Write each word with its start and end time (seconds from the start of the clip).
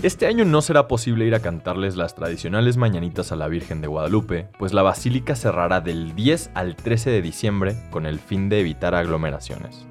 Este 0.00 0.28
año 0.28 0.44
no 0.44 0.62
será 0.62 0.86
posible 0.86 1.26
ir 1.26 1.34
a 1.34 1.40
cantarles 1.40 1.96
las 1.96 2.14
tradicionales 2.14 2.76
mañanitas 2.76 3.32
a 3.32 3.36
la 3.36 3.48
Virgen 3.48 3.80
de 3.80 3.88
Guadalupe, 3.88 4.46
pues 4.56 4.72
la 4.72 4.82
basílica 4.82 5.34
cerrará 5.34 5.80
del 5.80 6.14
10 6.14 6.52
al 6.54 6.76
13 6.76 7.10
de 7.10 7.20
diciembre 7.20 7.76
con 7.90 8.06
el 8.06 8.20
fin 8.20 8.48
de 8.48 8.60
evitar 8.60 8.94
aglomeraciones. 8.94 9.86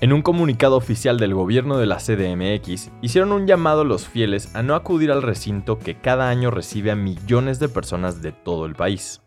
En 0.00 0.12
un 0.12 0.22
comunicado 0.22 0.76
oficial 0.76 1.18
del 1.18 1.34
gobierno 1.34 1.78
de 1.78 1.86
la 1.86 1.96
CDMX, 1.96 2.92
hicieron 3.02 3.32
un 3.32 3.48
llamado 3.48 3.80
a 3.80 3.84
los 3.84 4.06
fieles 4.06 4.54
a 4.54 4.62
no 4.62 4.76
acudir 4.76 5.10
al 5.10 5.20
recinto 5.20 5.80
que 5.80 5.96
cada 5.96 6.28
año 6.28 6.52
recibe 6.52 6.92
a 6.92 6.96
millones 6.96 7.58
de 7.58 7.68
personas 7.68 8.22
de 8.22 8.30
todo 8.30 8.66
el 8.66 8.76
país. 8.76 9.20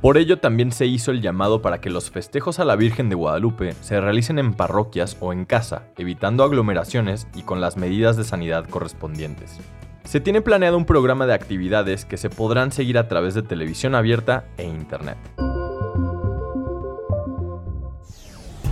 Por 0.00 0.16
ello 0.16 0.38
también 0.38 0.72
se 0.72 0.86
hizo 0.86 1.10
el 1.10 1.20
llamado 1.20 1.60
para 1.60 1.82
que 1.82 1.90
los 1.90 2.10
festejos 2.10 2.58
a 2.58 2.64
la 2.64 2.74
Virgen 2.74 3.10
de 3.10 3.16
Guadalupe 3.16 3.74
se 3.82 4.00
realicen 4.00 4.38
en 4.38 4.54
parroquias 4.54 5.18
o 5.20 5.34
en 5.34 5.44
casa, 5.44 5.82
evitando 5.98 6.42
aglomeraciones 6.42 7.28
y 7.34 7.42
con 7.42 7.60
las 7.60 7.76
medidas 7.76 8.16
de 8.16 8.24
sanidad 8.24 8.66
correspondientes. 8.66 9.58
Se 10.04 10.20
tiene 10.20 10.40
planeado 10.40 10.78
un 10.78 10.86
programa 10.86 11.26
de 11.26 11.34
actividades 11.34 12.06
que 12.06 12.16
se 12.16 12.30
podrán 12.30 12.72
seguir 12.72 12.96
a 12.96 13.08
través 13.08 13.34
de 13.34 13.42
televisión 13.42 13.94
abierta 13.94 14.46
e 14.56 14.64
internet. 14.64 15.18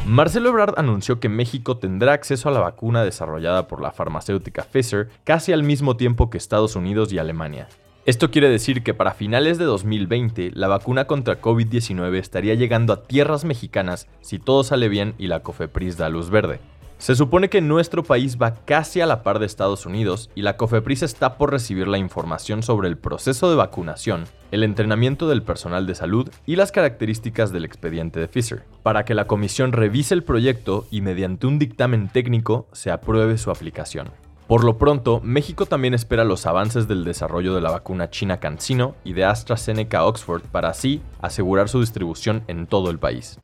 Marcelo 0.06 0.48
Ebrard 0.48 0.78
anunció 0.78 1.20
que 1.20 1.28
México 1.28 1.76
tendrá 1.76 2.14
acceso 2.14 2.48
a 2.48 2.52
la 2.52 2.60
vacuna 2.60 3.04
desarrollada 3.04 3.68
por 3.68 3.82
la 3.82 3.92
farmacéutica 3.92 4.62
Pfizer 4.62 5.10
casi 5.24 5.52
al 5.52 5.62
mismo 5.62 5.98
tiempo 5.98 6.30
que 6.30 6.38
Estados 6.38 6.74
Unidos 6.74 7.12
y 7.12 7.18
Alemania. 7.18 7.68
Esto 8.08 8.30
quiere 8.30 8.48
decir 8.48 8.82
que 8.82 8.94
para 8.94 9.12
finales 9.12 9.58
de 9.58 9.66
2020 9.66 10.52
la 10.54 10.66
vacuna 10.66 11.04
contra 11.04 11.42
COVID-19 11.42 12.16
estaría 12.16 12.54
llegando 12.54 12.94
a 12.94 13.02
tierras 13.02 13.44
mexicanas 13.44 14.08
si 14.22 14.38
todo 14.38 14.64
sale 14.64 14.88
bien 14.88 15.14
y 15.18 15.26
la 15.26 15.42
COFEPRIS 15.42 15.98
da 15.98 16.08
luz 16.08 16.30
verde. 16.30 16.58
Se 16.96 17.14
supone 17.14 17.50
que 17.50 17.60
nuestro 17.60 18.02
país 18.02 18.38
va 18.40 18.54
casi 18.64 19.02
a 19.02 19.06
la 19.06 19.22
par 19.22 19.38
de 19.40 19.44
Estados 19.44 19.84
Unidos 19.84 20.30
y 20.34 20.40
la 20.40 20.56
COFEPRIS 20.56 21.02
está 21.02 21.36
por 21.36 21.50
recibir 21.50 21.86
la 21.86 21.98
información 21.98 22.62
sobre 22.62 22.88
el 22.88 22.96
proceso 22.96 23.50
de 23.50 23.56
vacunación, 23.56 24.24
el 24.52 24.62
entrenamiento 24.62 25.28
del 25.28 25.42
personal 25.42 25.86
de 25.86 25.94
salud 25.94 26.30
y 26.46 26.56
las 26.56 26.72
características 26.72 27.52
del 27.52 27.66
expediente 27.66 28.20
de 28.20 28.28
Pfizer, 28.28 28.64
para 28.82 29.04
que 29.04 29.12
la 29.12 29.26
comisión 29.26 29.72
revise 29.72 30.14
el 30.14 30.24
proyecto 30.24 30.86
y 30.90 31.02
mediante 31.02 31.46
un 31.46 31.58
dictamen 31.58 32.08
técnico 32.08 32.68
se 32.72 32.90
apruebe 32.90 33.36
su 33.36 33.50
aplicación. 33.50 34.08
Por 34.48 34.64
lo 34.64 34.78
pronto, 34.78 35.20
México 35.22 35.66
también 35.66 35.92
espera 35.92 36.24
los 36.24 36.46
avances 36.46 36.88
del 36.88 37.04
desarrollo 37.04 37.54
de 37.54 37.60
la 37.60 37.70
vacuna 37.70 38.08
china 38.08 38.40
CanSino 38.40 38.94
y 39.04 39.12
de 39.12 39.26
AstraZeneca 39.26 40.06
Oxford 40.06 40.40
para 40.40 40.70
así 40.70 41.02
asegurar 41.20 41.68
su 41.68 41.80
distribución 41.80 42.44
en 42.48 42.66
todo 42.66 42.88
el 42.90 42.98
país. 42.98 43.38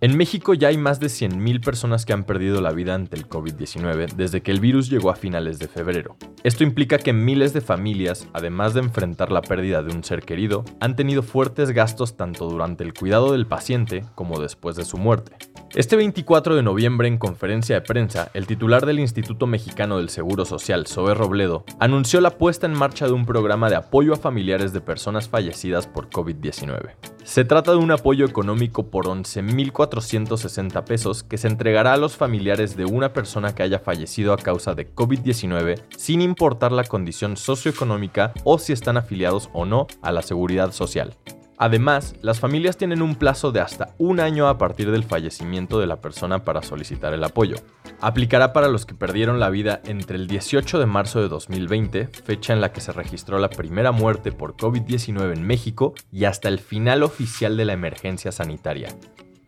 En 0.00 0.16
México 0.16 0.52
ya 0.52 0.68
hay 0.68 0.76
más 0.76 1.00
de 1.00 1.06
100.000 1.06 1.64
personas 1.64 2.04
que 2.04 2.12
han 2.12 2.24
perdido 2.24 2.60
la 2.60 2.70
vida 2.70 2.94
ante 2.94 3.16
el 3.16 3.26
COVID-19 3.28 4.12
desde 4.12 4.42
que 4.42 4.50
el 4.50 4.60
virus 4.60 4.90
llegó 4.90 5.10
a 5.10 5.16
finales 5.16 5.58
de 5.58 5.68
febrero. 5.68 6.16
Esto 6.44 6.64
implica 6.64 6.98
que 6.98 7.14
miles 7.14 7.54
de 7.54 7.62
familias, 7.62 8.28
además 8.34 8.74
de 8.74 8.80
enfrentar 8.80 9.32
la 9.32 9.40
pérdida 9.40 9.82
de 9.82 9.92
un 9.92 10.04
ser 10.04 10.22
querido, 10.22 10.64
han 10.80 10.96
tenido 10.96 11.22
fuertes 11.22 11.70
gastos 11.70 12.16
tanto 12.16 12.48
durante 12.48 12.84
el 12.84 12.92
cuidado 12.92 13.32
del 13.32 13.46
paciente 13.46 14.04
como 14.14 14.38
después 14.38 14.76
de 14.76 14.84
su 14.84 14.98
muerte. 14.98 15.32
Este 15.74 15.96
24 15.96 16.56
de 16.56 16.62
noviembre, 16.62 17.08
en 17.08 17.18
conferencia 17.18 17.74
de 17.74 17.82
prensa, 17.82 18.30
el 18.32 18.46
titular 18.46 18.86
del 18.86 19.00
Instituto 19.00 19.46
Mexicano 19.46 19.98
del 19.98 20.08
Seguro 20.08 20.46
Social, 20.46 20.86
Zoe 20.86 21.12
Robledo, 21.12 21.64
anunció 21.78 22.22
la 22.22 22.30
puesta 22.30 22.66
en 22.66 22.72
marcha 22.72 23.04
de 23.04 23.12
un 23.12 23.26
programa 23.26 23.68
de 23.68 23.76
apoyo 23.76 24.14
a 24.14 24.16
familiares 24.16 24.72
de 24.72 24.80
personas 24.80 25.28
fallecidas 25.28 25.86
por 25.86 26.08
COVID-19. 26.08 26.94
Se 27.22 27.44
trata 27.44 27.72
de 27.72 27.76
un 27.76 27.90
apoyo 27.90 28.24
económico 28.24 28.86
por 28.86 29.04
11.460 29.08 30.84
pesos 30.84 31.22
que 31.22 31.36
se 31.36 31.48
entregará 31.48 31.92
a 31.92 31.98
los 31.98 32.16
familiares 32.16 32.74
de 32.74 32.86
una 32.86 33.12
persona 33.12 33.54
que 33.54 33.62
haya 33.62 33.78
fallecido 33.78 34.32
a 34.32 34.38
causa 34.38 34.74
de 34.74 34.94
COVID-19 34.94 35.82
sin 35.98 36.22
importar 36.22 36.72
la 36.72 36.84
condición 36.84 37.36
socioeconómica 37.36 38.32
o 38.44 38.58
si 38.58 38.72
están 38.72 38.96
afiliados 38.96 39.50
o 39.52 39.66
no 39.66 39.86
a 40.00 40.12
la 40.12 40.22
seguridad 40.22 40.72
social. 40.72 41.14
Además, 41.58 42.14
las 42.22 42.38
familias 42.38 42.76
tienen 42.76 43.02
un 43.02 43.16
plazo 43.16 43.50
de 43.50 43.60
hasta 43.60 43.94
un 43.98 44.20
año 44.20 44.46
a 44.46 44.58
partir 44.58 44.92
del 44.92 45.02
fallecimiento 45.02 45.80
de 45.80 45.88
la 45.88 46.00
persona 46.00 46.44
para 46.44 46.62
solicitar 46.62 47.12
el 47.12 47.24
apoyo. 47.24 47.56
Aplicará 48.00 48.52
para 48.52 48.68
los 48.68 48.86
que 48.86 48.94
perdieron 48.94 49.40
la 49.40 49.50
vida 49.50 49.80
entre 49.84 50.16
el 50.16 50.28
18 50.28 50.78
de 50.78 50.86
marzo 50.86 51.20
de 51.20 51.28
2020, 51.28 52.06
fecha 52.06 52.52
en 52.52 52.60
la 52.60 52.72
que 52.72 52.80
se 52.80 52.92
registró 52.92 53.40
la 53.40 53.50
primera 53.50 53.90
muerte 53.90 54.30
por 54.30 54.56
COVID-19 54.56 55.32
en 55.32 55.44
México, 55.44 55.94
y 56.12 56.26
hasta 56.26 56.48
el 56.48 56.60
final 56.60 57.02
oficial 57.02 57.56
de 57.56 57.64
la 57.64 57.72
emergencia 57.72 58.30
sanitaria. 58.30 58.88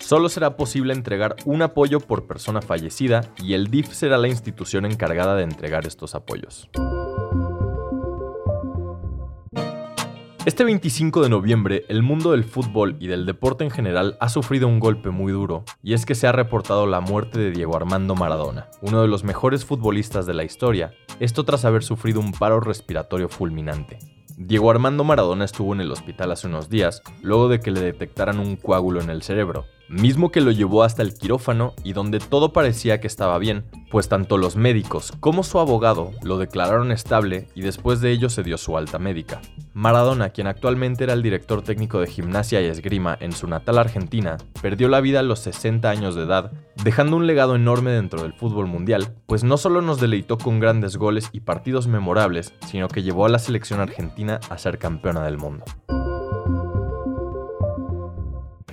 Solo 0.00 0.28
será 0.28 0.56
posible 0.56 0.94
entregar 0.94 1.37
un 1.44 1.62
apoyo 1.62 2.00
por 2.00 2.26
persona 2.26 2.60
fallecida 2.60 3.31
y 3.41 3.54
el 3.54 3.69
DIF 3.69 3.93
será 3.93 4.19
la 4.19 4.28
institución 4.28 4.84
encargada 4.84 5.37
de 5.37 5.44
entregar 5.44 5.87
estos 5.87 6.16
apoyos. 6.16 6.69
Este 10.47 10.65
25 10.65 11.21
de 11.21 11.28
noviembre, 11.28 11.84
el 11.91 12.03
mundo 12.03 12.31
del 12.31 12.45
fútbol 12.45 12.97
y 12.99 13.09
del 13.09 13.27
deporte 13.27 13.62
en 13.62 13.71
general 13.71 14.17
ha 14.21 14.31
sufrido 14.31 14.69
un 14.69 14.81
golpe 14.81 15.11
muy 15.11 15.33
duro, 15.33 15.65
y 15.83 15.93
es 15.93 16.06
que 16.06 16.15
se 16.15 16.27
ha 16.27 16.33
reportado 16.33 16.87
la 16.87 17.03
muerte 17.03 17.39
de 17.39 17.51
Diego 17.51 17.77
Armando 17.77 18.15
Maradona, 18.15 18.71
uno 18.81 19.03
de 19.03 19.09
los 19.09 19.23
mejores 19.23 19.67
futbolistas 19.67 20.25
de 20.25 20.33
la 20.33 20.43
historia, 20.43 20.95
esto 21.21 21.45
tras 21.45 21.67
haber 21.67 21.83
sufrido 21.83 22.21
un 22.21 22.33
paro 22.33 22.59
respiratorio 22.59 23.29
fulminante. 23.29 23.99
Diego 24.39 24.71
Armando 24.71 25.05
Maradona 25.05 25.45
estuvo 25.45 25.75
en 25.75 25.83
el 25.83 25.93
hospital 25.93 26.33
hace 26.33 26.47
unos 26.47 26.71
días, 26.71 27.03
luego 27.21 27.49
de 27.50 27.61
que 27.61 27.71
le 27.71 27.83
detectaran 27.83 28.39
un 28.39 28.56
coágulo 28.56 29.03
en 29.03 29.11
el 29.11 29.21
cerebro, 29.21 29.67
mismo 29.91 30.31
que 30.31 30.41
lo 30.41 30.53
llevó 30.53 30.84
hasta 30.84 31.03
el 31.03 31.15
quirófano 31.15 31.75
y 31.83 31.93
donde 31.93 32.21
todo 32.21 32.53
parecía 32.53 33.01
que 33.01 33.09
estaba 33.09 33.39
bien, 33.39 33.65
pues 33.91 34.09
tanto 34.09 34.39
los 34.39 34.55
médicos 34.55 35.12
como 35.19 35.43
su 35.43 35.59
abogado 35.59 36.12
lo 36.23 36.39
declararon 36.39 36.93
estable 36.93 37.49
y 37.56 37.62
después 37.62 38.00
de 38.00 38.12
ello 38.12 38.31
se 38.31 38.45
dio 38.45 38.56
su 38.56 38.77
alta 38.77 39.00
médica. 39.00 39.41
Maradona, 39.75 40.31
quien 40.31 40.47
actualmente 40.47 41.05
era 41.05 41.12
el 41.12 41.23
director 41.23 41.62
técnico 41.62 42.00
de 42.00 42.06
gimnasia 42.06 42.61
y 42.61 42.67
esgrima 42.67 43.17
en 43.21 43.33
su 43.33 43.49
natal 43.49 43.79
Argentina, 43.79 44.37
perdió 44.62 44.89
la 44.89 45.00
vida 45.00 45.21
a 45.21 45.25
los 45.25 45.41
60 45.41 45.91
años 45.91 46.15
de 46.15 46.23
edad, 46.23 46.53
dejando 46.84 47.17
un 47.17 47.27
legado 47.27 47.56
enorme 47.56 47.91
dentro 47.91 48.23
del 48.23 48.33
fútbol 48.33 48.67
mundial, 48.67 49.17
pues 49.27 49.43
no 49.43 49.56
solo 49.56 49.83
nos 49.83 50.00
deleitó 50.00 50.39
con 50.39 50.61
grandes 50.61 50.97
goles 50.97 51.29
y 51.33 51.41
partidos 51.41 51.89
memorables, 51.89 52.55
sino 52.67 52.89
que 52.89 53.03
llevó 53.03 53.27
a 53.27 53.29
la 53.29 53.39
selección 53.41 53.81
argentina 53.81 54.39
a 54.50 54.59
ser 54.59 54.79
campeona 54.79 55.25
del 55.25 55.39
mundo. 55.39 55.65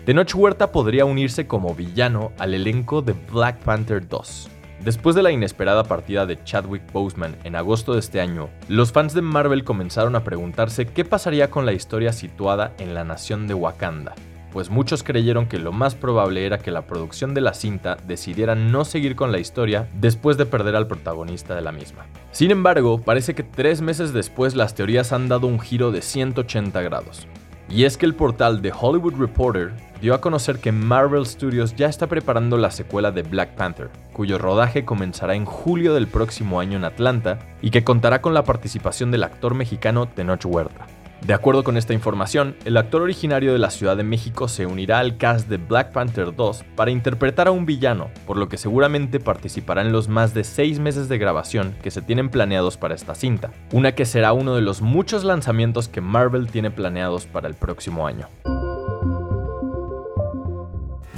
Tenoch 0.08 0.34
Huerta 0.36 0.72
podría 0.72 1.04
unirse 1.04 1.48
como 1.48 1.76
villano 1.76 2.32
al 2.40 2.54
elenco 2.54 3.02
de 3.02 3.12
Black 3.30 3.58
Panther 3.58 4.08
2. 4.08 4.50
Después 4.86 5.18
de 5.18 5.22
la 5.22 5.32
inesperada 5.32 5.84
partida 5.84 6.26
de 6.26 6.42
Chadwick 6.46 6.94
Boseman 6.94 7.36
en 7.44 7.58
agosto 7.58 7.92
de 7.92 8.00
este 8.00 8.22
año, 8.22 8.48
los 8.70 8.94
fans 8.94 9.14
de 9.14 9.22
Marvel 9.22 9.66
comenzaron 9.66 10.16
a 10.16 10.24
preguntarse 10.24 10.86
qué 10.86 11.04
pasaría 11.04 11.50
con 11.50 11.66
la 11.66 11.74
historia 11.74 12.14
situada 12.14 12.74
en 12.78 12.94
la 12.94 13.04
nación 13.04 13.48
de 13.48 13.54
Wakanda, 13.54 14.16
pues 14.54 14.70
muchos 14.70 15.04
creyeron 15.04 15.46
que 15.46 15.60
lo 15.60 15.74
más 15.74 15.94
probable 15.94 16.46
era 16.46 16.58
que 16.58 16.72
la 16.72 16.88
producción 16.88 17.34
de 17.34 17.42
la 17.42 17.54
cinta 17.54 17.98
decidiera 18.08 18.56
no 18.56 18.86
seguir 18.86 19.18
con 19.18 19.34
la 19.34 19.40
historia 19.40 19.90
después 20.00 20.38
de 20.38 20.46
perder 20.46 20.78
al 20.78 20.88
protagonista 20.88 21.54
de 21.54 21.64
la 21.64 21.74
misma. 21.74 22.06
Sin 22.32 22.52
embargo, 22.52 23.02
parece 23.02 23.36
que 23.36 23.44
tres 23.44 23.82
meses 23.82 24.14
después 24.14 24.56
las 24.56 24.74
teorías 24.74 25.12
han 25.12 25.28
dado 25.28 25.48
un 25.48 25.60
giro 25.60 25.92
de 25.92 26.02
180 26.02 26.82
grados. 26.82 27.28
Y 27.70 27.84
es 27.84 27.98
que 27.98 28.06
el 28.06 28.16
portal 28.16 28.62
The 28.62 28.72
Hollywood 28.72 29.16
Reporter 29.20 29.74
dio 30.02 30.14
a 30.14 30.22
conocer 30.22 30.60
que 30.60 30.72
Marvel 30.72 31.26
Studios 31.26 31.76
ya 31.76 31.88
está 31.88 32.08
preparando 32.08 32.58
la 32.58 32.72
secuela 32.72 33.12
de 33.12 33.24
Black 33.24 33.56
Panther, 33.56 33.90
cuyo 34.14 34.38
rodaje 34.38 34.86
comenzará 34.86 35.36
en 35.36 35.46
julio 35.46 35.94
del 35.94 36.08
próximo 36.08 36.60
año 36.60 36.78
en 36.78 36.86
Atlanta 36.86 37.40
y 37.62 37.72
que 37.72 37.84
contará 37.84 38.22
con 38.22 38.34
la 38.34 38.44
participación 38.44 39.12
del 39.12 39.24
actor 39.24 39.54
mexicano 39.54 40.08
Tenoch 40.08 40.46
Huerta. 40.46 40.86
De 41.26 41.34
acuerdo 41.34 41.64
con 41.64 41.78
esta 41.78 41.94
información, 41.94 42.56
el 42.64 42.78
actor 42.78 43.02
originario 43.02 43.52
de 43.52 43.58
la 43.58 43.72
Ciudad 43.72 43.98
de 43.98 44.04
México 44.04 44.48
se 44.48 44.68
unirá 44.68 45.00
al 45.00 45.18
cast 45.18 45.50
de 45.50 45.58
Black 45.58 45.92
Panther 45.92 46.36
2 46.36 46.64
para 46.76 46.92
interpretar 46.92 47.48
a 47.48 47.52
un 47.52 47.66
villano, 47.66 48.10
por 48.28 48.38
lo 48.38 48.48
que 48.48 48.58
seguramente 48.58 49.20
participará 49.20 49.82
en 49.82 49.92
los 49.92 50.08
más 50.08 50.36
de 50.36 50.44
seis 50.44 50.80
meses 50.80 51.10
de 51.10 51.18
grabación 51.18 51.76
que 51.82 51.92
se 51.92 52.04
tienen 52.04 52.30
planeados 52.30 52.78
para 52.78 52.94
esta 52.94 53.16
cinta, 53.16 53.52
una 53.74 53.94
que 53.94 54.06
será 54.06 54.32
uno 54.34 54.56
de 54.56 54.62
los 54.62 54.82
muchos 54.82 55.24
lanzamientos 55.24 55.88
que 55.88 56.02
Marvel 56.02 56.48
tiene 56.52 56.70
planeados 56.70 57.26
para 57.26 57.48
el 57.48 57.56
próximo 57.56 58.06
año. 58.06 58.28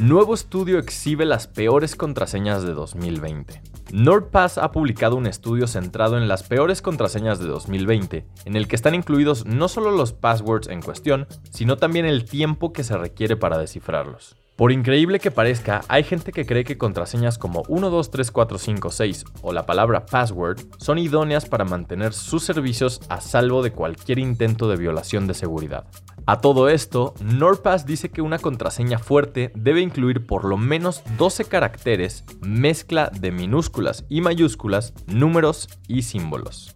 Nuevo 0.02 0.34
estudio 0.34 0.80
exhibe 0.80 1.26
las 1.26 1.48
peores 1.48 1.98
contraseñas 1.98 2.64
de 2.64 2.74
2020. 2.74 3.62
NordPass 3.92 4.58
ha 4.58 4.72
publicado 4.72 5.18
un 5.18 5.28
estudio 5.28 5.68
centrado 5.68 6.18
en 6.18 6.30
las 6.30 6.44
peores 6.44 6.82
contraseñas 6.82 7.40
de 7.40 7.48
2020, 7.48 8.26
en 8.46 8.56
el 8.56 8.70
que 8.70 8.78
están 8.78 8.96
incluidos 8.96 9.46
no 9.46 9.68
solo 9.68 9.92
los 9.92 10.14
passwords 10.14 10.70
en 10.70 10.82
cuestión, 10.82 11.28
sino 11.52 11.76
también 11.76 12.06
el 12.06 12.24
tiempo 12.24 12.72
que 12.72 12.86
se 12.86 12.98
requiere 12.98 13.36
para 13.36 13.58
descifrarlos. 13.58 14.38
Por 14.60 14.74
increíble 14.74 15.22
que 15.22 15.32
parezca, 15.32 15.86
hay 15.88 16.04
gente 16.04 16.34
que 16.34 16.46
cree 16.46 16.66
que 16.66 16.78
contraseñas 16.78 17.38
como 17.38 17.64
123456 17.70 19.24
o 19.42 19.54
la 19.54 19.66
palabra 19.66 20.06
password 20.06 20.60
son 20.78 20.98
idóneas 20.98 21.46
para 21.46 21.64
mantener 21.64 22.12
sus 22.12 22.44
servicios 22.44 23.00
a 23.08 23.22
salvo 23.22 23.64
de 23.64 23.72
cualquier 23.72 24.20
intento 24.20 24.68
de 24.68 24.76
violación 24.76 25.28
de 25.28 25.34
seguridad. 25.34 25.86
A 26.26 26.42
todo 26.42 26.68
esto, 26.68 27.14
NordPass 27.24 27.86
dice 27.86 28.10
que 28.10 28.22
una 28.22 28.38
contraseña 28.38 29.00
fuerte 29.00 29.54
debe 29.56 29.80
incluir 29.80 30.26
por 30.28 30.44
lo 30.44 30.58
menos 30.58 31.04
12 31.18 31.46
caracteres, 31.46 32.26
mezcla 32.42 33.10
de 33.18 33.32
minúsculas 33.32 34.04
y 34.10 34.20
mayúsculas, 34.20 34.94
números 35.08 35.70
y 35.88 36.02
símbolos. 36.02 36.76